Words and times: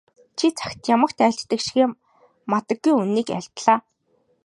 Чи 0.37 0.45
цаг 0.59 0.75
ямагт 0.95 1.17
айлддаг 1.25 1.59
шигээ 1.67 1.87
мадаггүй 2.51 2.93
үнэнийг 2.97 3.27
айлдлаа. 3.37 3.77